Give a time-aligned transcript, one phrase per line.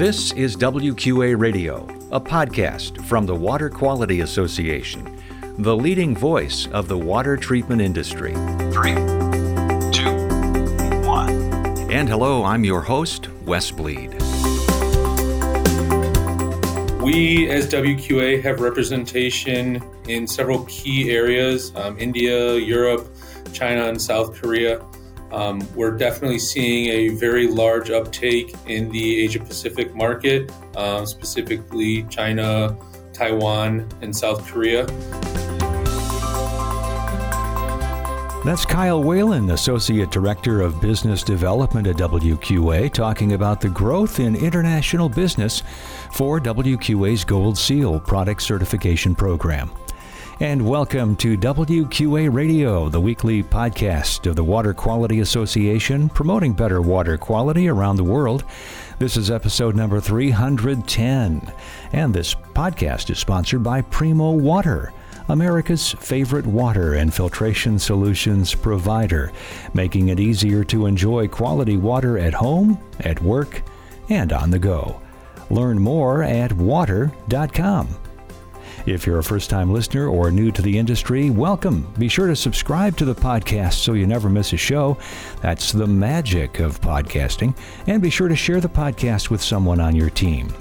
[0.00, 5.20] This is WQA Radio, a podcast from the Water Quality Association,
[5.58, 8.32] the leading voice of the water treatment industry.
[8.72, 8.94] Three,
[9.92, 10.10] two,
[11.06, 11.28] one.
[11.92, 14.12] And hello, I'm your host, Wes Bleed.
[17.02, 23.06] We, as WQA, have representation in several key areas um, India, Europe,
[23.52, 24.82] China, and South Korea.
[25.32, 32.04] Um, we're definitely seeing a very large uptake in the Asia Pacific market, uh, specifically
[32.04, 32.76] China,
[33.12, 34.86] Taiwan, and South Korea.
[38.42, 44.34] That's Kyle Whalen, Associate Director of Business Development at WQA, talking about the growth in
[44.34, 45.62] international business
[46.10, 49.70] for WQA's Gold Seal product certification program.
[50.40, 56.80] And welcome to WQA Radio, the weekly podcast of the Water Quality Association, promoting better
[56.80, 58.44] water quality around the world.
[58.98, 61.52] This is episode number 310.
[61.92, 64.94] And this podcast is sponsored by Primo Water.
[65.28, 69.32] America's favorite water and filtration solutions provider,
[69.74, 73.62] making it easier to enjoy quality water at home, at work,
[74.08, 75.02] and on the go.
[75.50, 77.94] Learn more at water.com.
[78.86, 81.92] If you're a first time listener or new to the industry, welcome.
[81.98, 84.96] Be sure to subscribe to the podcast so you never miss a show.
[85.42, 87.56] That's the magic of podcasting.
[87.86, 90.52] And be sure to share the podcast with someone on your team.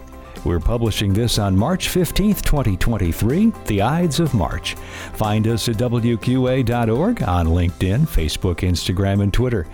[0.45, 4.75] We're publishing this on March 15th, 2023, the Ides of March.
[5.13, 9.67] Find us at WQA.org on LinkedIn, Facebook, Instagram, and Twitter.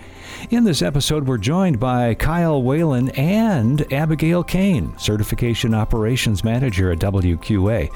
[0.50, 7.00] In this episode, we're joined by Kyle Whalen and Abigail Cain, Certification Operations Manager at
[7.00, 7.90] WQA.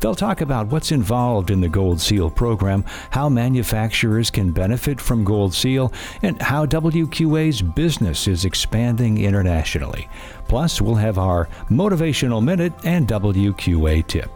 [0.00, 5.24] They'll talk about what's involved in the Gold Seal program, how manufacturers can benefit from
[5.24, 10.08] Gold Seal, and how WQA's business is expanding internationally.
[10.46, 14.30] Plus, we'll have our Motivational Minute and WQA tip.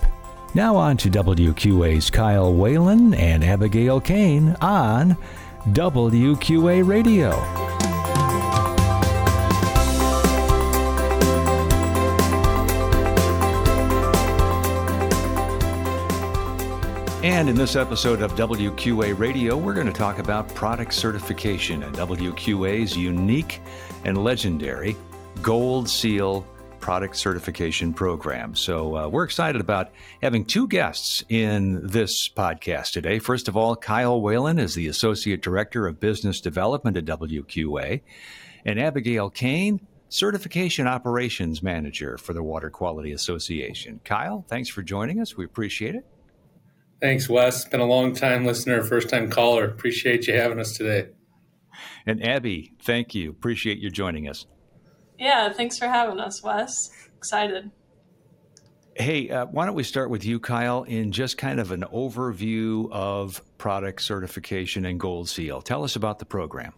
[0.55, 5.17] Now on to WQA's Kyle Whalen and Abigail Cain on
[5.73, 7.31] WQA Radio.
[17.23, 21.95] And in this episode of WQA Radio, we're going to talk about product certification and
[21.95, 23.61] WQA's unique
[24.05, 24.97] and legendary
[25.43, 26.47] Gold Seal
[26.89, 28.55] product certification program.
[28.55, 29.91] So uh, we're excited about
[30.23, 33.19] having two guests in this podcast today.
[33.19, 38.01] First of all, Kyle Whalen is the Associate Director of Business Development at WQA,
[38.65, 44.01] and Abigail Cain, Certification Operations Manager for the Water Quality Association.
[44.03, 45.37] Kyle, thanks for joining us.
[45.37, 46.07] We appreciate it.
[47.03, 47.67] Thanks, Wes.
[47.67, 49.67] Been a long time listener, first time caller.
[49.67, 51.11] Appreciate you having us today.
[52.07, 53.29] And Abby, thank you.
[53.29, 54.47] Appreciate you joining us.
[55.19, 56.91] Yeah, thanks for having us, Wes.
[57.17, 57.71] Excited.
[58.95, 62.91] Hey, uh, why don't we start with you, Kyle, in just kind of an overview
[62.91, 65.63] of product certification and Gold Seal?
[65.63, 66.73] Tell us about the program.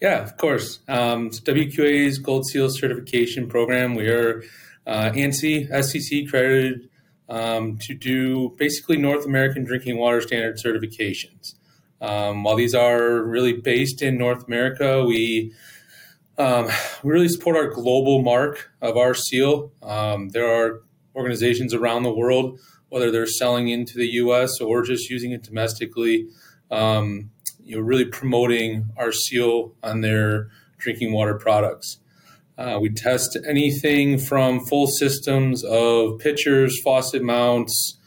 [0.00, 0.80] Yeah, of course.
[0.88, 3.94] Um, WQA's Gold Seal certification program.
[3.94, 4.42] We are
[4.86, 6.88] uh, ANSI SCC accredited
[7.28, 11.54] um, to do basically North American drinking water standard certifications.
[12.00, 15.52] Um, while these are really based in North America, we
[16.40, 16.68] um,
[17.02, 19.72] we really support our global mark of our seal.
[19.82, 20.82] Um, there are
[21.14, 22.58] organizations around the world,
[22.88, 24.58] whether they're selling into the U.S.
[24.58, 26.28] or just using it domestically,
[26.70, 27.30] um,
[27.62, 31.98] you know, really promoting our seal on their drinking water products.
[32.56, 37.98] Uh, we test anything from full systems of pitchers, faucet mounts,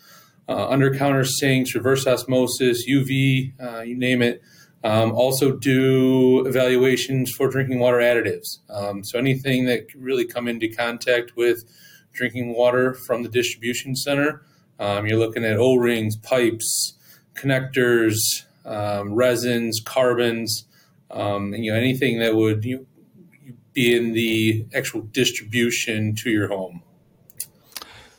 [0.49, 4.41] uh, under counter sinks, reverse osmosis, UV, uh, you name it.
[4.83, 8.59] Um, also, do evaluations for drinking water additives.
[8.69, 11.63] Um, so, anything that really come into contact with
[12.11, 14.41] drinking water from the distribution center,
[14.79, 16.97] um, you're looking at O rings, pipes,
[17.33, 18.17] connectors,
[18.65, 20.65] um, resins, carbons,
[21.11, 22.85] um, and, you know anything that would you,
[23.73, 26.83] be in the actual distribution to your home.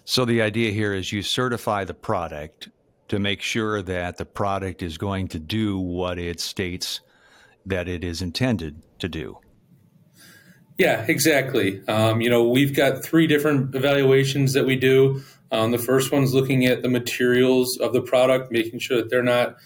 [0.05, 2.69] So the idea here is you certify the product
[3.09, 7.01] to make sure that the product is going to do what it states
[7.67, 9.39] that it is intended to do.
[10.79, 11.87] Yeah, exactly.
[11.87, 15.23] Um, you know, we've got three different evaluations that we do.
[15.53, 19.23] Um, the first one's looking at the materials of the product, making sure that they're
[19.23, 19.57] not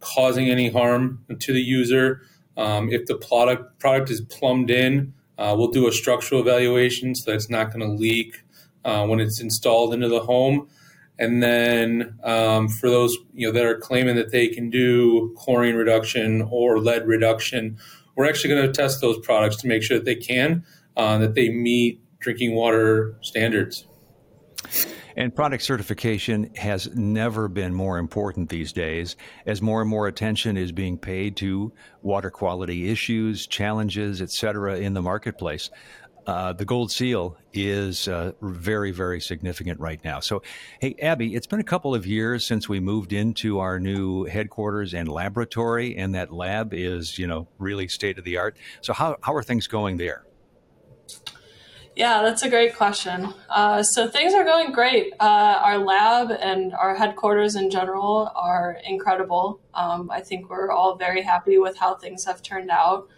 [0.00, 2.22] causing any harm to the user.
[2.56, 7.30] Um, if the product product is plumbed in, uh, we'll do a structural evaluation so
[7.30, 8.42] that it's not going to leak
[8.84, 10.68] uh, when it's installed into the home.
[11.18, 15.74] And then um, for those you know that are claiming that they can do chlorine
[15.74, 17.78] reduction or lead reduction,
[18.16, 20.64] we're actually going to test those products to make sure that they can,
[20.96, 23.86] uh, that they meet drinking water standards.
[25.18, 29.16] And product certification has never been more important these days
[29.46, 31.72] as more and more attention is being paid to
[32.02, 35.70] water quality issues, challenges, et cetera, in the marketplace.
[36.26, 40.18] Uh, the gold seal is uh, very, very significant right now.
[40.18, 40.42] So,
[40.80, 44.92] hey, Abby, it's been a couple of years since we moved into our new headquarters
[44.92, 48.56] and laboratory, and that lab is, you know, really state of the art.
[48.80, 50.24] So, how, how are things going there?
[51.94, 53.32] Yeah, that's a great question.
[53.48, 55.14] Uh, so things are going great.
[55.18, 59.60] Uh, our lab and our headquarters in general are incredible.
[59.72, 63.08] Um, I think we're all very happy with how things have turned out.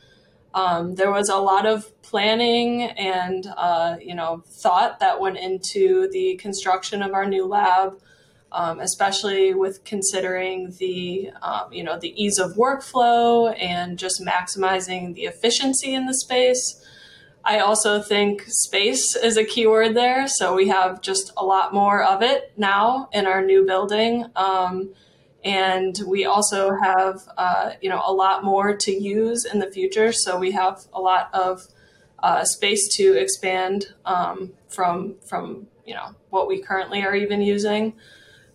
[0.55, 6.09] Um, there was a lot of planning and uh, you know thought that went into
[6.11, 8.01] the construction of our new lab,
[8.53, 15.15] um, especially with considering the um, you know the ease of workflow and just maximizing
[15.15, 16.85] the efficiency in the space.
[17.45, 20.29] I also think space is a keyword there.
[20.29, 24.27] So we have just a lot more of it now in our new building.
[25.45, 30.13] And we also have, uh, you know, a lot more to use in the future.
[30.13, 31.67] So we have a lot of
[32.19, 37.95] uh, space to expand um, from, from, you know, what we currently are even using.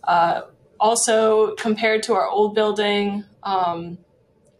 [0.04, 0.42] Uh,
[0.78, 3.98] also, compared to our old building, um,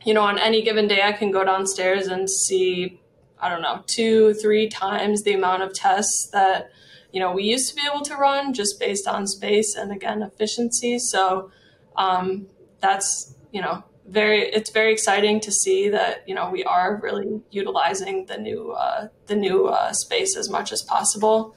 [0.04, 3.00] you know, on any given day, I can go downstairs and see
[3.44, 6.70] I don't know, two, three times the amount of tests that,
[7.12, 10.22] you know, we used to be able to run just based on space and again,
[10.22, 10.98] efficiency.
[10.98, 11.50] So
[11.96, 12.46] um,
[12.81, 17.41] that's, you know, very, it's very exciting to see that, you know, we are really
[17.50, 21.56] utilizing the new, uh, the new uh, space as much as possible.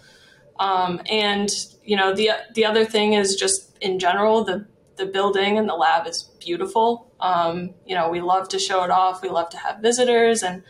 [0.59, 1.49] Um, and,
[1.83, 5.75] you know, the, the other thing is just in general, the, the building and the
[5.75, 7.11] lab is beautiful.
[7.19, 9.21] Um, you know, we love to show it off.
[9.21, 10.63] We love to have visitors and,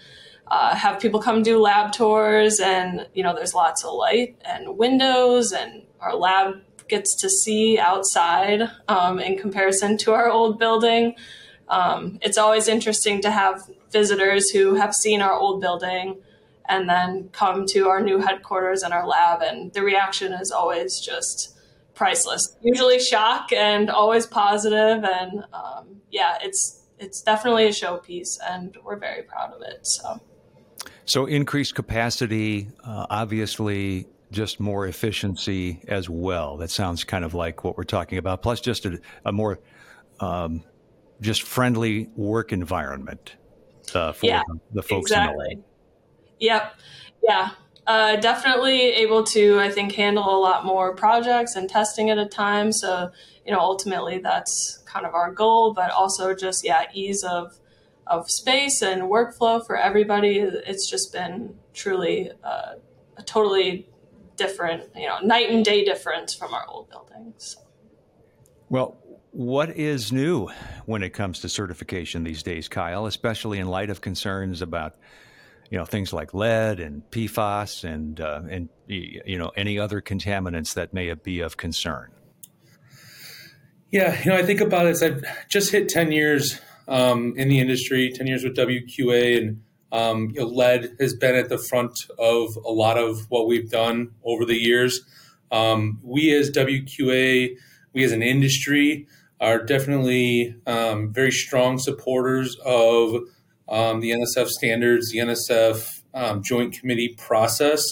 [0.50, 4.78] uh, have people come do lab tours and you know there's lots of light and
[4.78, 11.16] windows and our lab gets to see outside um, in comparison to our old building.
[11.69, 16.18] Um, it's always interesting to have visitors who have seen our old building
[16.69, 21.00] and then come to our new headquarters and our lab and the reaction is always
[21.00, 21.57] just
[21.94, 22.56] priceless.
[22.62, 28.98] Usually shock and always positive and um, yeah it's it's definitely a showpiece and we're
[28.98, 30.19] very proud of it so.
[31.06, 36.57] So increased capacity, uh, obviously, just more efficiency as well.
[36.57, 38.41] That sounds kind of like what we're talking about.
[38.41, 39.59] Plus, just a, a more
[40.19, 40.63] um,
[41.21, 43.35] just friendly work environment
[43.94, 44.44] uh, for yeah,
[44.74, 45.47] the folks exactly.
[45.51, 45.65] in lab.
[46.39, 46.74] Yep.
[47.24, 47.50] Yeah.
[47.88, 52.25] Uh, definitely able to, I think, handle a lot more projects and testing at a
[52.25, 52.73] time.
[52.73, 53.12] So,
[53.45, 57.57] you know, ultimately that's kind of our goal, but also just, yeah, ease of
[58.06, 60.39] of space and workflow for everybody.
[60.39, 62.75] It's just been truly uh,
[63.18, 63.89] a totally
[64.38, 67.57] different, you know, night and day difference from our old buildings.
[68.69, 68.98] Well,
[69.31, 70.50] what is new
[70.86, 74.95] when it comes to certification these days, Kyle, especially in light of concerns about
[75.69, 80.74] you know things like lead and PFAS and uh, and you know any other contaminants
[80.75, 82.12] that may be of concern?
[83.92, 84.92] Yeah, you know, I think about it.
[84.92, 89.62] As I've just hit ten years um, in the industry, 10 years with WQA, and
[89.92, 93.69] um, you know, lead has been at the front of a lot of what we've
[93.69, 95.02] done over the years.
[95.52, 97.56] Um, we as WQA,
[97.94, 99.07] we as an industry,
[99.40, 103.21] are definitely um, very strong supporters of
[103.69, 107.83] um, the NSF standards, the NSF um, Joint Committee process.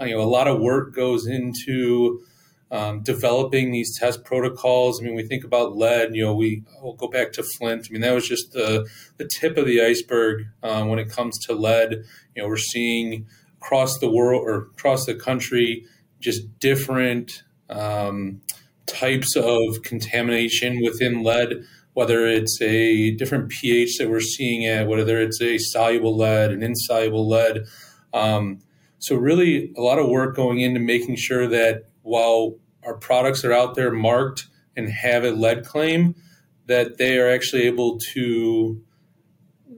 [0.00, 2.22] Uh, you know, a lot of work goes into
[2.70, 5.00] um, developing these test protocols.
[5.00, 6.14] I mean, we think about lead.
[6.14, 7.88] You know, we we'll go back to Flint.
[7.88, 11.38] I mean, that was just the the tip of the iceberg um, when it comes
[11.46, 12.04] to lead.
[12.34, 13.26] You know, we're seeing
[13.60, 15.84] across the world or across the country
[16.20, 18.40] just different um,
[18.86, 21.64] types of contamination within lead.
[21.94, 26.62] Whether it's a different pH that we're seeing at, whether it's a soluble lead, an
[26.62, 27.64] insoluble lead.
[28.14, 28.60] Um,
[29.00, 33.52] so really, a lot of work going into making sure that while our products are
[33.52, 36.16] out there marked and have a lead claim,
[36.66, 38.82] that they are actually able to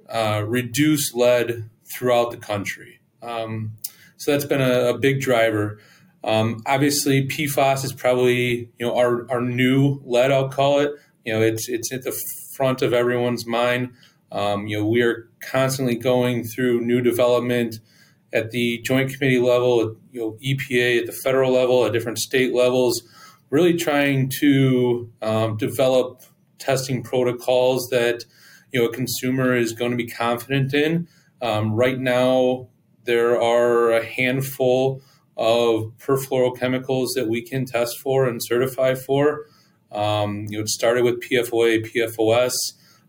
[0.09, 3.01] uh, reduce lead throughout the country.
[3.21, 3.73] Um,
[4.17, 5.79] so that's been a, a big driver.
[6.25, 10.31] Um, obviously, PFAS is probably you know our, our new lead.
[10.31, 10.93] I'll call it.
[11.27, 12.19] You know, it's it's at the
[12.57, 13.93] front of everyone's mind.
[14.31, 17.81] Um, you know, we are constantly going through new development
[18.33, 22.55] at the Joint Committee level, you know, EPA at the federal level, at different state
[22.55, 23.03] levels,
[23.51, 26.23] really trying to um, develop
[26.59, 28.25] testing protocols that
[28.73, 31.09] you know a consumer is going to be confident in.
[31.43, 32.69] Um, right now,
[33.05, 35.03] there are a handful
[35.37, 39.47] of perfluorochemicals that we can test for and certify for.
[39.91, 42.55] Um, you know, it started with PFOA, PFOS.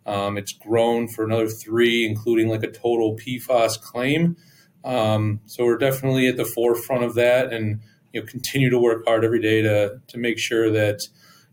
[0.06, 4.36] Um, it's grown for another three, including like a total PFAS claim.
[4.84, 9.06] Um, so we're definitely at the forefront of that, and you know, continue to work
[9.06, 11.00] hard every day to to make sure that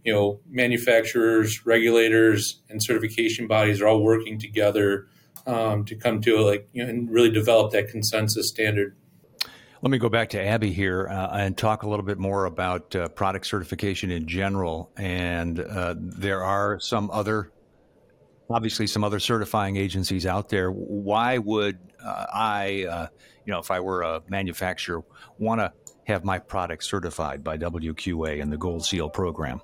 [0.04, 5.06] you know manufacturers, regulators, and certification bodies are all working together
[5.46, 8.96] um, to come to a, like you know, and really develop that consensus standard.
[9.82, 12.94] Let me go back to Abby here uh, and talk a little bit more about
[12.94, 14.90] uh, product certification in general.
[14.98, 17.50] And uh, there are some other,
[18.50, 20.70] obviously, some other certifying agencies out there.
[20.70, 23.06] Why would uh, I, uh,
[23.44, 25.02] you know, if I were a manufacturer,
[25.38, 25.72] want to
[26.04, 29.60] have my product certified by WQA and the Gold Seal program?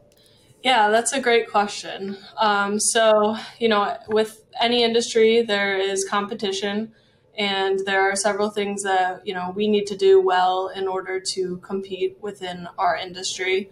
[0.62, 2.16] Yeah, that's a great question.
[2.38, 6.92] Um, so, you know, with any industry, there is competition
[7.36, 11.20] and there are several things that you know we need to do well in order
[11.34, 13.70] to compete within our industry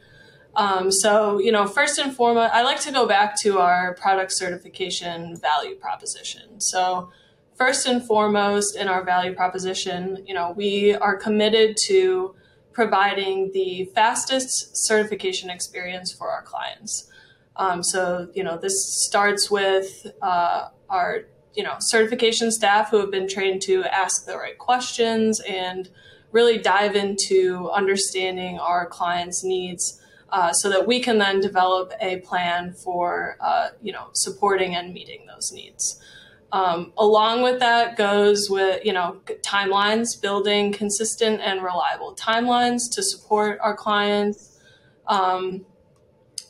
[0.56, 4.32] um, so you know first and foremost i like to go back to our product
[4.32, 6.61] certification value proposition.
[6.61, 7.11] So
[7.56, 12.34] first and foremost in our value proposition you know we are committed to
[12.73, 17.08] providing the fastest certification experience for our clients.
[17.56, 18.75] Um, so you know this
[19.06, 24.37] starts with uh, our you know certification staff who have been trained to ask the
[24.37, 25.88] right questions and
[26.32, 30.00] really dive into understanding our clients' needs
[30.34, 34.92] uh, so that we can then develop a plan for uh, you know supporting and
[34.92, 36.02] meeting those needs.
[36.50, 43.02] Um, along with that goes with you know timelines, building consistent and reliable timelines to
[43.02, 44.58] support our clients.
[45.06, 45.66] Um,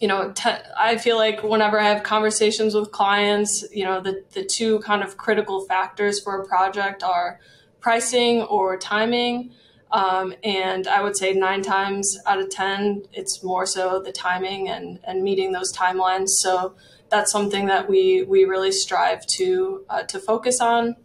[0.01, 0.33] you know,
[0.79, 5.03] I feel like whenever I have conversations with clients, you know, the, the two kind
[5.03, 7.39] of critical factors for a project are
[7.81, 9.53] pricing or timing.
[9.95, 14.69] Um, and I would say nine times out of 10, it's more so the timing
[14.69, 16.31] and, and meeting those timelines.
[16.31, 16.75] So
[17.11, 20.97] that's something that we, we really strive to, uh, to focus on.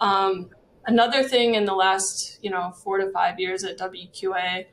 [0.00, 0.50] Um,
[0.84, 4.66] another thing in the last, you know, four to five years at WQA,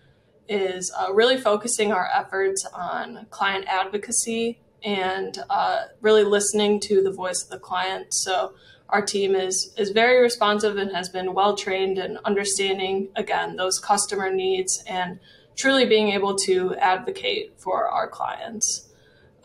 [0.50, 7.12] is uh, really focusing our efforts on client advocacy and uh, really listening to the
[7.12, 8.14] voice of the client.
[8.14, 8.56] So
[8.90, 13.80] our team is is very responsive and has been well trained in understanding again those
[13.80, 15.20] customer needs and
[15.56, 18.90] truly being able to advocate for our clients.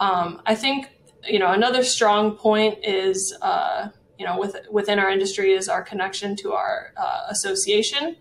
[0.01, 0.91] Um, I think
[1.25, 5.83] you know another strong point is uh, you know with, within our industry is our
[5.83, 8.17] connection to our uh, association.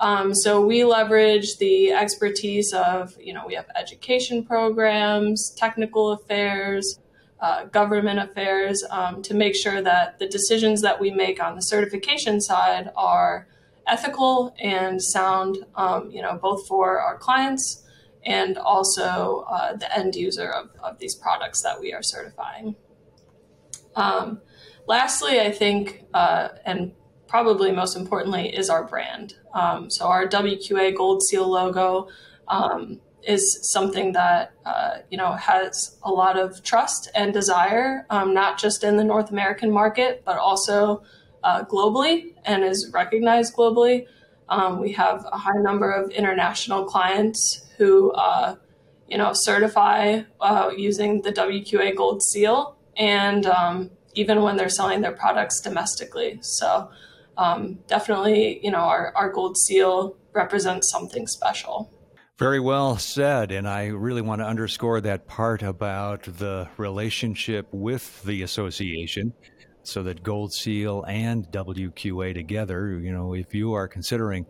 [0.00, 6.98] Um, so we leverage the expertise of, you know, we have education programs, technical affairs,
[7.40, 11.62] uh, government affairs um, to make sure that the decisions that we make on the
[11.62, 13.48] certification side are
[13.86, 17.84] ethical and sound, um, you know, both for our clients
[18.24, 22.76] and also uh, the end user of, of, these products that we are certifying.
[23.96, 24.42] Um,
[24.86, 26.92] lastly, I think, uh, and
[27.26, 29.34] probably most importantly, is our brand.
[29.54, 32.08] Um, so our WQA Gold Seal logo
[32.48, 38.34] um, is something that uh, you know has a lot of trust and desire, um,
[38.34, 41.02] not just in the North American market, but also
[41.44, 44.06] uh, globally, and is recognized globally.
[44.48, 48.56] Um, we have a high number of international clients who uh,
[49.08, 55.00] you know certify uh, using the WQA Gold Seal, and um, even when they're selling
[55.00, 56.38] their products domestically.
[56.42, 56.90] So
[57.40, 61.90] um, definitely, you know, our, our gold seal represents something special.
[62.40, 63.52] Very well said.
[63.52, 69.34] And I really want to underscore that part about the relationship with the association
[69.82, 74.46] so that Gold Seal and WQA together, you know, if you are considering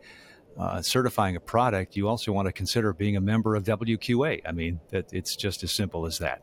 [0.56, 4.40] uh, certifying a product, you also want to consider being a member of WQA.
[4.46, 6.42] I mean, that it's just as simple as that.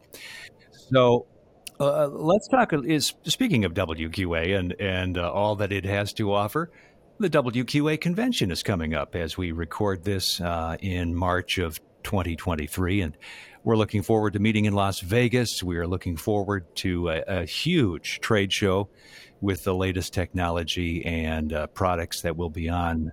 [0.72, 1.28] So,
[1.80, 2.74] uh, let's talk.
[2.74, 6.72] Is speaking of WQA and and uh, all that it has to offer.
[7.20, 13.02] The WQA convention is coming up as we record this uh, in March of 2023,
[13.02, 13.18] and
[13.64, 15.64] we're looking forward to meeting in Las Vegas.
[15.64, 18.90] We are looking forward to a, a huge trade show
[19.42, 23.12] with the latest technology and uh, products that will be on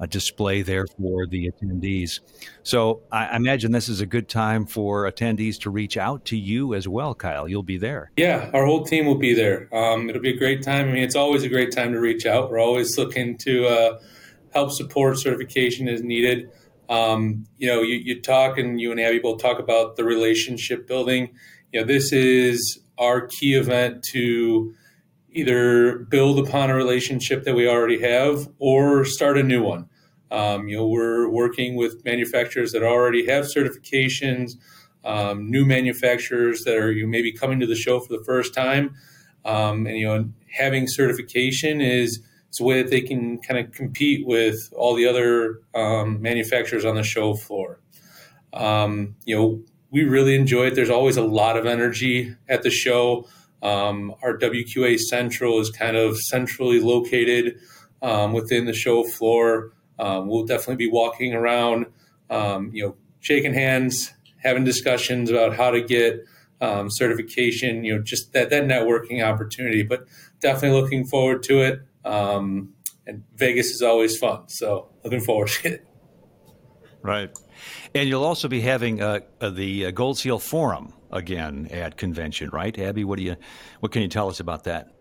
[0.00, 2.20] a display there for the attendees.
[2.62, 6.74] So I imagine this is a good time for attendees to reach out to you
[6.74, 7.46] as well, Kyle.
[7.46, 8.10] You'll be there.
[8.16, 9.72] Yeah, our whole team will be there.
[9.74, 10.88] Um, it'll be a great time.
[10.88, 12.50] I mean, it's always a great time to reach out.
[12.50, 14.00] We're always looking to uh,
[14.54, 16.50] help support certification as needed.
[16.88, 20.88] Um, you know, you, you talk and you and Abby both talk about the relationship
[20.88, 21.34] building.
[21.72, 24.74] You know, this is our key event to
[25.32, 29.88] either build upon a relationship that we already have or start a new one.
[30.30, 34.52] Um, you know, we're working with manufacturers that already have certifications,
[35.04, 38.94] um, new manufacturers that are you maybe coming to the show for the first time,
[39.44, 43.72] um, and you know, having certification is it's a way that they can kind of
[43.72, 47.78] compete with all the other um, manufacturers on the show floor.
[48.52, 50.74] Um, you know, we really enjoy it.
[50.74, 53.28] There's always a lot of energy at the show.
[53.62, 57.60] Um, our WQA Central is kind of centrally located
[58.32, 59.72] within the show floor.
[60.00, 61.86] Um, we'll definitely be walking around,
[62.30, 66.24] um, you know, shaking hands, having discussions about how to get
[66.60, 67.84] um, certification.
[67.84, 69.82] You know, just that that networking opportunity.
[69.82, 70.06] But
[70.40, 71.80] definitely looking forward to it.
[72.04, 72.74] Um,
[73.06, 75.86] and Vegas is always fun, so looking forward to it.
[77.02, 77.30] Right.
[77.94, 82.50] And you'll also be having uh, uh, the uh, Gold Seal Forum again at convention,
[82.52, 82.78] right?
[82.78, 83.36] Abby, what do you,
[83.80, 84.92] what can you tell us about that?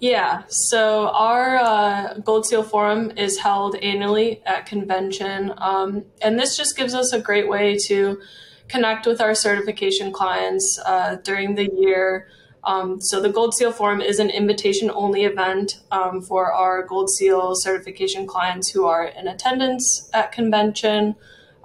[0.00, 6.56] Yeah, so our uh, Gold Seal Forum is held annually at convention, um, and this
[6.56, 8.18] just gives us a great way to
[8.66, 12.28] connect with our certification clients uh, during the year.
[12.64, 17.52] Um, so the Gold Seal Forum is an invitation-only event um, for our Gold Seal
[17.56, 21.14] certification clients who are in attendance at convention.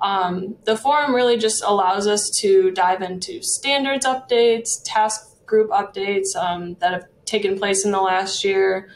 [0.01, 6.35] Um, the forum really just allows us to dive into standards updates, task group updates
[6.35, 8.89] um, that have taken place in the last year.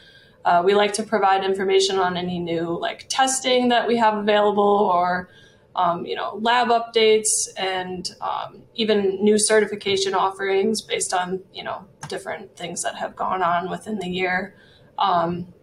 [0.46, 4.64] Uh, we like to provide information on any new like testing that we have available
[4.64, 5.30] or
[5.76, 11.86] um, you know lab updates and um, even new certification offerings based on you know
[12.08, 14.56] different things that have gone on within the year
[14.98, 15.54] um,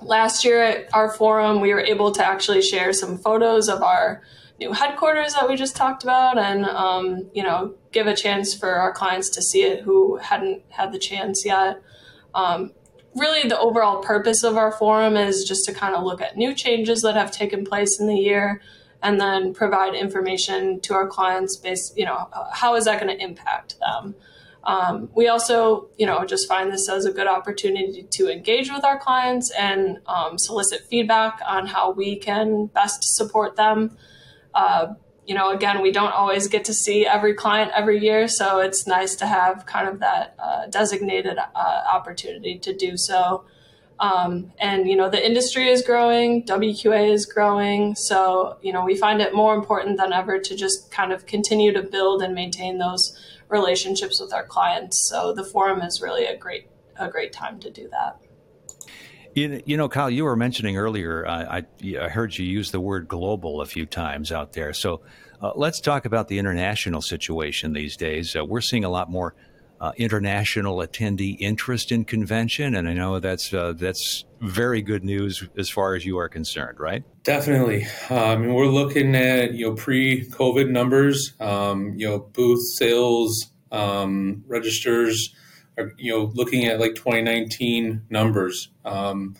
[0.00, 4.22] last year at our forum we were able to actually share some photos of our
[4.58, 8.70] new headquarters that we just talked about and um, you know give a chance for
[8.70, 11.82] our clients to see it who hadn't had the chance yet
[12.34, 12.72] um,
[13.14, 16.54] really the overall purpose of our forum is just to kind of look at new
[16.54, 18.62] changes that have taken place in the year
[19.02, 23.22] and then provide information to our clients based you know how is that going to
[23.22, 24.14] impact them?
[24.64, 28.84] Um, we also you know just find this as a good opportunity to engage with
[28.84, 33.96] our clients and um, solicit feedback on how we can best support them.
[34.54, 34.94] Uh,
[35.26, 38.86] you know, again, we don't always get to see every client every year, so it's
[38.86, 43.44] nice to have kind of that uh, designated uh, opportunity to do so.
[44.00, 48.96] Um, and you know, the industry is growing, WQA is growing, so you know, we
[48.96, 52.78] find it more important than ever to just kind of continue to build and maintain
[52.78, 53.16] those
[53.48, 55.08] relationships with our clients.
[55.08, 58.21] So the forum is really a great a great time to do that.
[59.34, 61.62] You, you know, Kyle, you were mentioning earlier, uh, I,
[61.98, 64.74] I, heard you use the word global a few times out there.
[64.74, 65.00] So
[65.40, 68.36] uh, let's talk about the international situation these days.
[68.36, 69.34] Uh, we're seeing a lot more
[69.80, 75.42] uh, international attendee interest in convention, and I know that's uh, that's very good news
[75.58, 77.02] as far as you are concerned, right?
[77.24, 77.86] Definitely.
[78.08, 83.50] Um, I mean, we're looking at you know pre-COVID numbers, um, you know, booth sales,
[83.72, 85.34] um, registers
[85.78, 88.68] are, you know, looking at like 2019 numbers.
[88.84, 89.34] Um,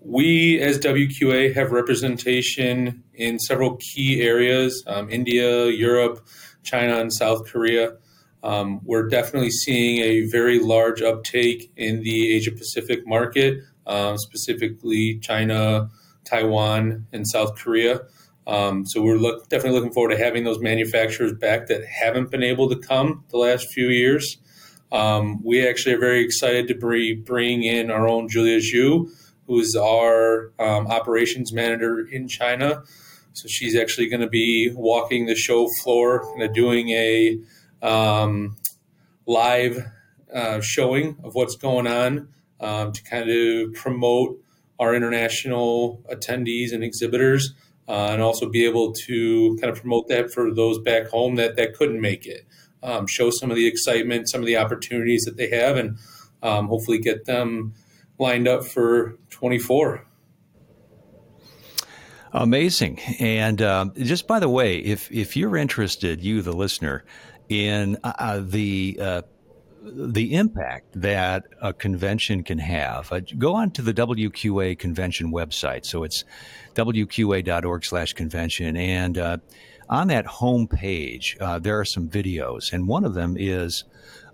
[0.00, 6.26] we as WQA have representation in several key areas um, India, Europe,
[6.62, 7.96] China, and South Korea.
[8.42, 15.18] Um, we're definitely seeing a very large uptake in the Asia Pacific market, um, specifically
[15.22, 15.88] China,
[16.24, 18.00] Taiwan, and South Korea.
[18.46, 22.42] Um, so we're look, definitely looking forward to having those manufacturers back that haven't been
[22.42, 24.36] able to come the last few years.
[24.94, 29.10] Um, we actually are very excited to be bring in our own Julia Zhu,
[29.48, 32.84] who is our um, operations manager in China.
[33.32, 37.40] So she's actually going to be walking the show floor, of doing a
[37.82, 38.56] um,
[39.26, 39.84] live
[40.32, 42.28] uh, showing of what's going on
[42.60, 44.40] um, to kind of promote
[44.78, 47.52] our international attendees and exhibitors,
[47.88, 51.56] uh, and also be able to kind of promote that for those back home that,
[51.56, 52.46] that couldn't make it
[52.84, 55.98] um, show some of the excitement, some of the opportunities that they have, and
[56.42, 57.74] um, hopefully get them
[58.18, 60.06] lined up for 24.
[62.32, 62.98] Amazing.
[63.20, 67.04] And uh, just by the way, if if you're interested, you the listener,
[67.48, 69.22] in uh, uh the uh,
[69.84, 75.84] the impact that a convention can have, uh, go on to the WQA convention website.
[75.84, 76.24] So it's
[76.74, 78.76] wqa.org slash convention.
[78.76, 79.36] and uh,
[79.94, 83.84] on that home page, uh, there are some videos, and one of them is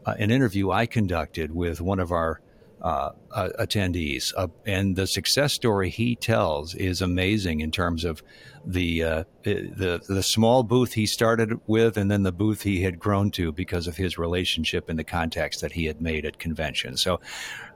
[0.07, 2.40] uh, an interview I conducted with one of our
[2.83, 3.11] uh,
[3.59, 4.33] attendees.
[4.37, 8.23] Uh, and the success story he tells is amazing in terms of
[8.64, 12.99] the, uh, the the small booth he started with, and then the booth he had
[12.99, 17.01] grown to because of his relationship and the contacts that he had made at conventions.
[17.01, 17.20] So,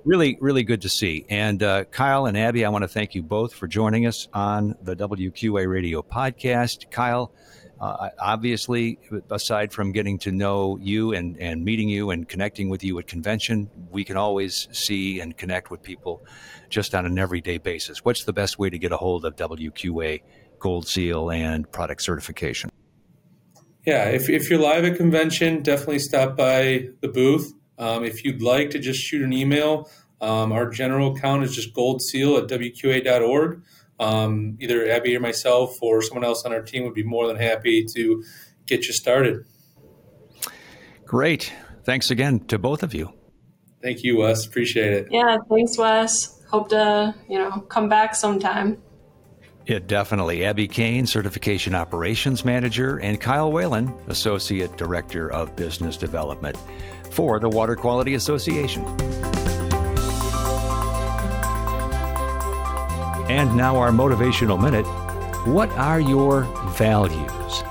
[0.05, 1.25] really, really good to see.
[1.31, 4.75] And uh, Kyle and Abby, I want to thank you both for joining us on
[4.83, 6.91] the WQA Radio podcast.
[6.91, 7.33] Kyle.
[7.81, 8.99] Uh, obviously,
[9.31, 13.07] aside from getting to know you and, and meeting you and connecting with you at
[13.07, 16.25] convention, we can always see and connect with people
[16.69, 18.05] just on an everyday basis.
[18.05, 20.23] What's the best way to get a hold of WQA
[20.59, 22.71] Gold Seal and product certification?
[23.87, 27.53] Yeah, if, if you're live at convention, definitely stop by the booth.
[27.79, 31.75] Um, if you'd like to just shoot an email, um, our general account is just
[31.75, 33.63] goldseal at wqa.org
[34.01, 37.37] um, either Abby or myself or someone else on our team would be more than
[37.37, 38.23] happy to
[38.67, 39.45] get you started.
[41.05, 41.53] Great.
[41.85, 43.13] Thanks again to both of you.
[43.83, 44.47] Thank you, Wes.
[44.47, 45.09] Appreciate it.
[45.11, 46.41] Yeah, thanks, Wes.
[46.51, 48.83] Hope to, you know, come back sometime.
[49.67, 50.45] Yeah, definitely.
[50.45, 56.57] Abby Cain, Certification Operations Manager, and Kyle Whalen, Associate Director of Business Development
[57.11, 58.85] for the Water Quality Association.
[63.35, 64.87] And now, our motivational minute.
[65.45, 66.43] What are your
[66.77, 67.65] values?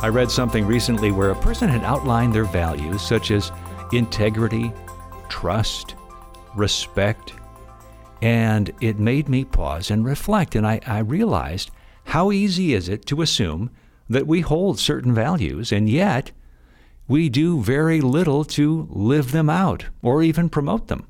[0.00, 3.50] I read something recently where a person had outlined their values, such as
[3.90, 4.70] integrity,
[5.30, 5.94] trust,
[6.54, 7.32] respect,
[8.20, 10.54] and it made me pause and reflect.
[10.54, 11.70] And I, I realized
[12.04, 13.70] how easy is it to assume
[14.10, 16.32] that we hold certain values, and yet
[17.08, 21.06] we do very little to live them out or even promote them.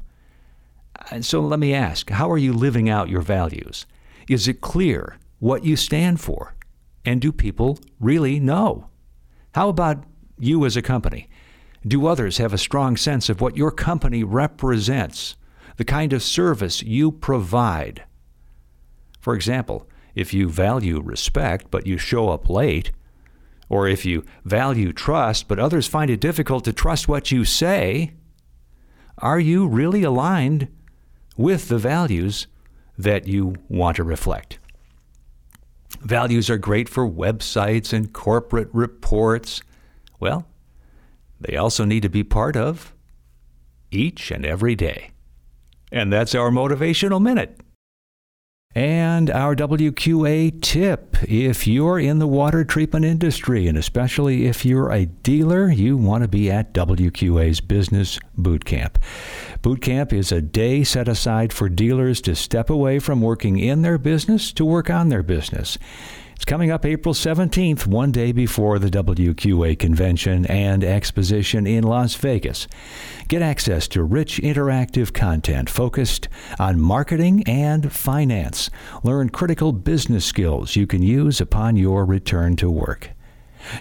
[1.11, 3.87] And so let me ask how are you living out your values?
[4.29, 6.55] Is it clear what you stand for?
[7.05, 8.89] And do people really know?
[9.55, 10.05] How about
[10.39, 11.29] you as a company?
[11.87, 15.37] Do others have a strong sense of what your company represents,
[15.77, 18.05] the kind of service you provide?
[19.21, 22.93] For example, if you value respect but you show up late,
[23.71, 28.13] or if you value trust but others find it difficult to trust what you say,
[29.19, 30.69] are you really aligned
[31.39, 32.49] with the values
[32.99, 34.59] that you want to reflect.
[36.01, 39.63] Values are great for websites and corporate reports.
[40.21, 40.47] Well,
[41.41, 42.93] they also need to be part of
[43.91, 45.13] each and every day.
[45.91, 47.58] And that's our motivational minute.
[48.75, 54.93] And our WQA tip if you're in the water treatment industry, and especially if you're
[54.93, 58.99] a dealer, you want to be at WQA's Business Boot Camp.
[59.63, 63.81] Boot Camp is a day set aside for dealers to step away from working in
[63.81, 65.79] their business to work on their business.
[66.39, 72.15] It's coming up April 17th, one day before the WQA convention and exposition in Las
[72.15, 72.69] Vegas.
[73.27, 76.29] Get access to rich interactive content focused
[76.61, 78.71] on marketing and finance.
[79.03, 83.11] Learn critical business skills you can use upon your return to work.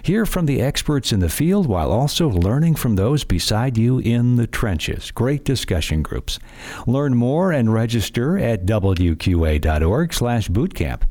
[0.02, 4.34] Hear from the experts in the field while also learning from those beside you in
[4.34, 5.12] the trenches.
[5.12, 6.40] Great discussion groups.
[6.88, 11.02] Learn more and register at wqa.org/bootcamp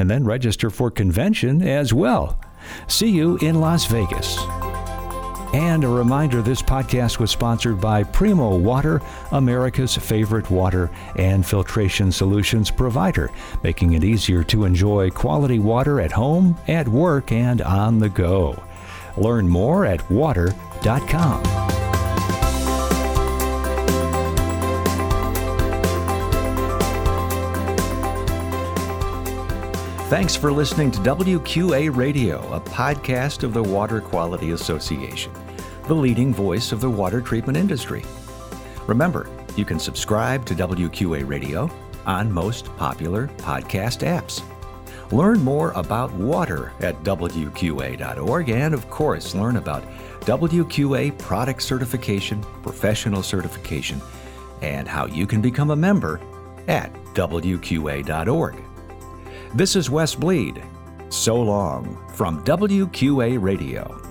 [0.00, 2.40] and then register for convention as well.
[2.88, 4.38] See you in Las Vegas.
[5.52, 12.12] And a reminder this podcast was sponsored by Primo Water, America's favorite water and filtration
[12.12, 13.30] solutions provider,
[13.62, 18.62] making it easier to enjoy quality water at home, at work, and on the go.
[19.16, 21.69] Learn more at water.com.
[30.10, 35.32] Thanks for listening to WQA Radio, a podcast of the Water Quality Association,
[35.86, 38.02] the leading voice of the water treatment industry.
[38.88, 41.70] Remember, you can subscribe to WQA Radio
[42.06, 44.42] on most popular podcast apps.
[45.12, 49.84] Learn more about water at WQA.org and, of course, learn about
[50.22, 54.02] WQA product certification, professional certification,
[54.60, 56.20] and how you can become a member
[56.66, 58.69] at WQA.org.
[59.52, 60.62] This is Wes Bleed.
[61.08, 64.09] So long from WQA Radio.